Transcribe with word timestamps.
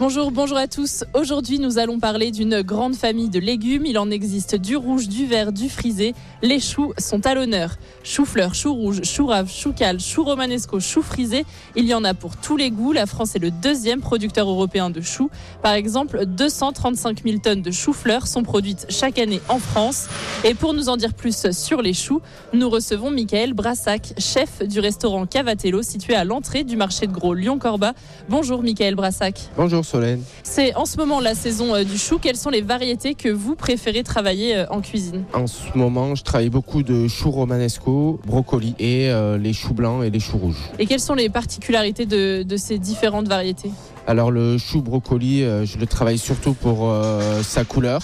Bonjour, 0.00 0.32
bonjour 0.32 0.58
à 0.58 0.66
tous. 0.66 1.04
Aujourd'hui, 1.14 1.60
nous 1.60 1.78
allons 1.78 2.00
parler 2.00 2.32
d'une 2.32 2.62
grande 2.62 2.96
famille 2.96 3.28
de 3.28 3.38
légumes. 3.38 3.86
Il 3.86 3.96
en 3.96 4.10
existe 4.10 4.56
du 4.56 4.74
rouge, 4.76 5.06
du 5.06 5.24
vert, 5.24 5.52
du 5.52 5.68
frisé. 5.68 6.14
Les 6.42 6.58
choux 6.58 6.92
sont 6.98 7.24
à 7.24 7.36
l'honneur. 7.36 7.76
Chou-fleur, 8.02 8.56
chou 8.56 8.74
rouge, 8.74 9.02
chou 9.04 9.26
rave, 9.26 9.48
chou 9.48 9.72
cal, 9.72 10.00
chou 10.00 10.24
romanesco, 10.24 10.80
chou 10.80 11.00
frisé. 11.00 11.46
Il 11.76 11.86
y 11.86 11.94
en 11.94 12.02
a 12.02 12.12
pour 12.12 12.36
tous 12.36 12.56
les 12.56 12.72
goûts. 12.72 12.90
La 12.90 13.06
France 13.06 13.36
est 13.36 13.38
le 13.38 13.52
deuxième 13.52 14.00
producteur 14.00 14.48
européen 14.48 14.90
de 14.90 15.00
choux. 15.00 15.30
Par 15.62 15.74
exemple, 15.74 16.26
235 16.26 17.22
000 17.22 17.38
tonnes 17.38 17.62
de 17.62 17.70
chou-fleurs 17.70 18.26
sont 18.26 18.42
produites 18.42 18.86
chaque 18.88 19.20
année 19.20 19.40
en 19.48 19.60
France. 19.60 20.08
Et 20.42 20.54
pour 20.54 20.74
nous 20.74 20.88
en 20.88 20.96
dire 20.96 21.14
plus 21.14 21.52
sur 21.52 21.82
les 21.82 21.94
choux, 21.94 22.20
nous 22.52 22.68
recevons 22.68 23.12
Michael 23.12 23.54
Brassac, 23.54 24.12
chef 24.18 24.66
du 24.66 24.80
restaurant 24.80 25.24
Cavatello 25.26 25.82
situé 25.82 26.16
à 26.16 26.24
l'entrée 26.24 26.64
du 26.64 26.76
marché 26.76 27.06
de 27.06 27.12
gros 27.12 27.32
Lyon-Corba. 27.32 27.92
Bonjour 28.28 28.60
Michael 28.60 28.96
Brassac. 28.96 29.38
Bonjour 29.56 29.83
Solène. 29.84 30.22
C'est 30.42 30.74
en 30.74 30.86
ce 30.86 30.96
moment 30.96 31.20
la 31.20 31.36
saison 31.36 31.74
euh, 31.74 31.84
du 31.84 31.96
chou. 31.96 32.18
Quelles 32.18 32.36
sont 32.36 32.50
les 32.50 32.62
variétés 32.62 33.14
que 33.14 33.28
vous 33.28 33.54
préférez 33.54 34.02
travailler 34.02 34.56
euh, 34.56 34.66
en 34.70 34.80
cuisine? 34.80 35.22
En 35.32 35.46
ce 35.46 35.76
moment, 35.76 36.16
je 36.16 36.24
travaille 36.24 36.50
beaucoup 36.50 36.82
de 36.82 37.06
choux 37.06 37.30
romanesco, 37.30 38.18
brocoli 38.26 38.74
et 38.78 39.10
euh, 39.10 39.38
les 39.38 39.52
choux 39.52 39.74
blancs 39.74 40.02
et 40.02 40.10
les 40.10 40.20
choux 40.20 40.38
rouges. 40.38 40.70
Et 40.78 40.86
quelles 40.86 40.98
sont 41.00 41.14
les 41.14 41.28
particularités 41.28 42.06
de, 42.06 42.42
de 42.42 42.56
ces 42.56 42.78
différentes 42.78 43.28
variétés? 43.28 43.70
Alors 44.06 44.30
le 44.30 44.58
chou 44.58 44.82
brocoli, 44.82 45.42
euh, 45.42 45.64
je 45.64 45.78
le 45.78 45.86
travaille 45.86 46.18
surtout 46.18 46.54
pour 46.54 46.90
euh, 46.90 47.42
sa 47.42 47.64
couleur. 47.64 48.00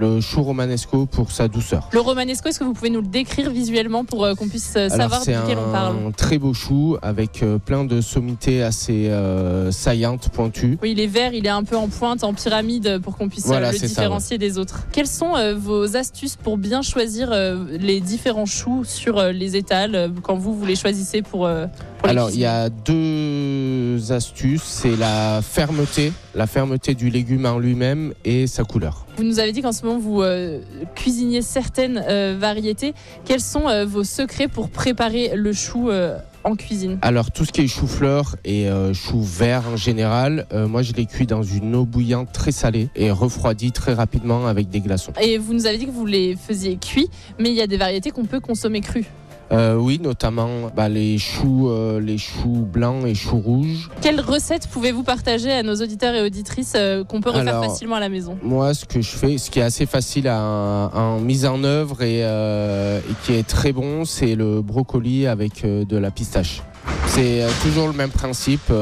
Le 0.00 0.18
chou 0.22 0.42
romanesco 0.42 1.04
pour 1.04 1.30
sa 1.30 1.46
douceur. 1.46 1.90
Le 1.92 2.00
romanesco, 2.00 2.48
est-ce 2.48 2.58
que 2.58 2.64
vous 2.64 2.72
pouvez 2.72 2.88
nous 2.88 3.02
le 3.02 3.06
décrire 3.06 3.50
visuellement 3.50 4.06
pour 4.06 4.24
euh, 4.24 4.34
qu'on 4.34 4.48
puisse 4.48 4.72
euh, 4.74 4.88
savoir 4.88 5.22
c'est 5.22 5.38
duquel 5.38 5.58
on 5.58 5.70
parle? 5.70 5.94
un 6.06 6.10
très 6.10 6.38
beau 6.38 6.54
chou 6.54 6.96
avec 7.02 7.42
euh, 7.42 7.58
plein 7.58 7.84
de 7.84 8.00
sommités 8.00 8.62
assez 8.62 9.10
saillantes, 9.70 10.30
pointues. 10.30 10.78
Oui, 10.82 10.92
il 10.92 11.00
est 11.00 11.06
vert, 11.06 11.34
il 11.34 11.44
est 11.44 11.50
un 11.50 11.64
peu 11.64 11.76
en 11.76 11.88
pointe, 11.88 12.24
en 12.24 12.32
pyramide 12.32 12.98
pour 13.02 13.18
qu'on 13.18 13.28
puisse 13.28 13.44
Voilà, 13.44 13.72
le 13.72 13.76
c'est 13.76 13.88
ça, 13.88 14.00
différencier 14.00 14.38
des 14.38 14.56
autres. 14.56 14.86
Quelles 14.90 15.06
sont 15.06 15.34
vos 15.56 15.94
astuces 15.98 16.36
pour 16.36 16.56
bien 16.56 16.80
choisir 16.80 17.34
les 17.68 18.00
différents 18.00 18.46
choux 18.46 18.84
sur 18.84 19.22
les 19.24 19.56
étals 19.56 20.12
quand 20.22 20.36
vous, 20.36 20.54
vous 20.54 20.64
les 20.64 20.76
choisissez 20.76 21.20
pour, 21.20 21.46
pour 21.98 22.08
Alors 22.08 22.30
il 22.30 22.40
y 22.40 22.46
a 22.46 22.70
deux 22.70 23.29
astuces, 24.10 24.62
c'est 24.62 24.96
la 24.96 25.40
fermeté, 25.42 26.12
la 26.34 26.46
fermeté 26.46 26.94
du 26.94 27.10
légume 27.10 27.46
en 27.46 27.58
lui-même 27.58 28.14
et 28.24 28.46
sa 28.46 28.64
couleur. 28.64 29.06
Vous 29.16 29.24
nous 29.24 29.38
avez 29.38 29.52
dit 29.52 29.62
qu'en 29.62 29.72
ce 29.72 29.84
moment 29.84 29.98
vous 29.98 30.22
euh, 30.22 30.60
cuisiniez 30.94 31.42
certaines 31.42 32.02
euh, 32.08 32.36
variétés. 32.38 32.94
Quels 33.24 33.40
sont 33.40 33.68
euh, 33.68 33.84
vos 33.84 34.04
secrets 34.04 34.48
pour 34.48 34.70
préparer 34.70 35.32
le 35.34 35.52
chou 35.52 35.90
en 36.44 36.56
cuisine? 36.56 36.98
Alors 37.02 37.30
tout 37.30 37.44
ce 37.44 37.52
qui 37.52 37.62
est 37.62 37.68
chou-fleur 37.68 38.36
et 38.44 38.68
euh, 38.68 38.94
chou 38.94 39.22
vert 39.22 39.64
en 39.72 39.76
général, 39.76 40.46
euh, 40.52 40.66
moi 40.66 40.82
je 40.82 40.92
les 40.92 41.06
cuis 41.06 41.26
dans 41.26 41.42
une 41.42 41.74
eau 41.74 41.84
bouillante 41.84 42.32
très 42.32 42.52
salée 42.52 42.88
et 42.96 43.10
refroidie 43.10 43.72
très 43.72 43.92
rapidement 43.92 44.46
avec 44.46 44.70
des 44.70 44.80
glaçons. 44.80 45.12
Et 45.20 45.38
vous 45.38 45.52
nous 45.52 45.66
avez 45.66 45.78
dit 45.78 45.86
que 45.86 45.90
vous 45.90 46.06
les 46.06 46.36
faisiez 46.36 46.76
cuits, 46.76 47.10
mais 47.38 47.50
il 47.50 47.56
y 47.56 47.62
a 47.62 47.66
des 47.66 47.76
variétés 47.76 48.10
qu'on 48.10 48.24
peut 48.24 48.40
consommer 48.40 48.80
crues. 48.80 49.06
Euh, 49.52 49.74
oui, 49.74 49.98
notamment 50.00 50.70
bah, 50.76 50.88
les 50.88 51.18
choux, 51.18 51.70
euh, 51.70 51.98
les 52.00 52.18
choux 52.18 52.66
blancs 52.72 53.04
et 53.04 53.14
choux 53.14 53.38
rouges. 53.38 53.90
Quelles 54.00 54.20
recettes 54.20 54.68
pouvez-vous 54.68 55.02
partager 55.02 55.50
à 55.50 55.62
nos 55.64 55.74
auditeurs 55.74 56.14
et 56.14 56.22
auditrices 56.22 56.74
euh, 56.76 57.02
qu'on 57.02 57.20
peut 57.20 57.30
refaire 57.30 57.48
Alors, 57.48 57.64
facilement 57.64 57.96
à 57.96 58.00
la 58.00 58.08
maison? 58.08 58.38
Moi, 58.42 58.74
ce 58.74 58.84
que 58.84 59.00
je 59.00 59.10
fais, 59.10 59.38
ce 59.38 59.50
qui 59.50 59.58
est 59.58 59.62
assez 59.62 59.86
facile 59.86 60.28
à, 60.28 60.90
en 60.94 61.18
mise 61.18 61.46
en 61.46 61.64
œuvre 61.64 62.02
et, 62.02 62.20
et 62.20 63.14
qui 63.24 63.32
est 63.34 63.46
très 63.46 63.72
bon, 63.72 64.04
c'est 64.04 64.36
le 64.36 64.62
brocoli 64.62 65.26
avec 65.26 65.64
de 65.64 65.96
la 65.96 66.10
pistache. 66.10 66.62
C'est 67.06 67.42
toujours 67.62 67.88
le 67.88 67.92
même 67.92 68.10
principe, 68.10 68.72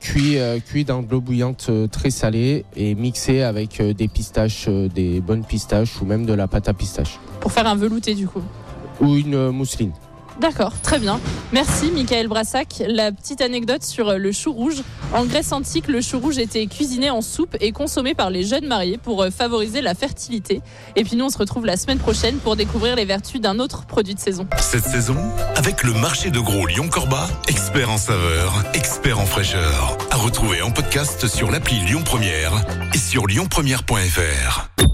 cuit, 0.00 0.38
cuit 0.66 0.84
dans 0.84 1.02
de 1.02 1.10
l'eau 1.10 1.20
bouillante 1.20 1.70
très 1.90 2.10
salée 2.10 2.64
et 2.76 2.94
mixé 2.94 3.42
avec 3.42 3.80
des 3.82 4.08
pistaches, 4.08 4.68
des 4.68 5.20
bonnes 5.20 5.44
pistaches 5.44 6.00
ou 6.00 6.06
même 6.06 6.24
de 6.24 6.32
la 6.32 6.48
pâte 6.48 6.68
à 6.68 6.72
pistache 6.74 7.18
Pour 7.40 7.52
faire 7.52 7.66
un 7.66 7.76
velouté 7.76 8.14
du 8.14 8.26
coup. 8.26 8.42
ou 9.00 9.16
une 9.16 9.50
mousseline. 9.50 9.92
D'accord, 10.40 10.72
très 10.82 10.98
bien. 10.98 11.20
Merci 11.52 11.90
Michael 11.92 12.28
Brassac. 12.28 12.82
La 12.88 13.12
petite 13.12 13.40
anecdote 13.40 13.84
sur 13.84 14.08
euh, 14.08 14.18
le 14.18 14.32
chou 14.32 14.52
rouge. 14.52 14.82
En 15.12 15.24
Grèce 15.24 15.52
antique, 15.52 15.86
le 15.86 16.00
chou 16.00 16.18
rouge 16.18 16.38
était 16.38 16.66
cuisiné 16.66 17.10
en 17.10 17.22
soupe 17.22 17.56
et 17.60 17.70
consommé 17.70 18.14
par 18.14 18.30
les 18.30 18.42
jeunes 18.42 18.66
mariés 18.66 18.98
pour 18.98 19.22
euh, 19.22 19.30
favoriser 19.30 19.80
la 19.80 19.94
fertilité. 19.94 20.60
Et 20.96 21.04
puis 21.04 21.16
nous, 21.16 21.26
on 21.26 21.30
se 21.30 21.38
retrouve 21.38 21.66
la 21.66 21.76
semaine 21.76 21.98
prochaine 21.98 22.36
pour 22.38 22.56
découvrir 22.56 22.96
les 22.96 23.04
vertus 23.04 23.40
d'un 23.40 23.60
autre 23.60 23.86
produit 23.86 24.14
de 24.14 24.20
saison. 24.20 24.46
Cette 24.58 24.84
saison, 24.84 25.16
avec 25.54 25.84
le 25.84 25.92
marché 25.92 26.30
de 26.30 26.40
gros 26.40 26.66
Lyon-Corba, 26.66 27.28
expert 27.48 27.90
en 27.90 27.98
saveur, 27.98 28.64
expert 28.74 29.20
en 29.20 29.26
fraîcheur. 29.26 29.96
À 30.10 30.16
retrouver 30.16 30.62
en 30.62 30.72
podcast 30.72 31.28
sur 31.28 31.50
l'appli 31.50 31.78
Lyon 31.80 32.02
Première 32.04 32.52
et 32.92 32.98
sur 32.98 33.26
lyonpremière.fr. 33.26 34.93